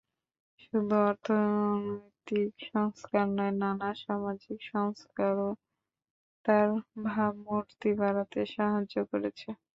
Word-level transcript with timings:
শুধু 0.59 0.79
অর্থনৈতিক 1.03 2.51
সংস্কার 2.69 3.25
নয়, 3.31 3.53
নানা 3.61 3.89
সামাজিক 4.01 4.57
সংস্কারও 4.71 5.49
তাঁর 6.45 6.67
ভাবমূর্তি 7.07 7.89
বাড়াতে 8.01 8.39
সাহায্য 8.53 8.95
করেছে। 9.11 9.47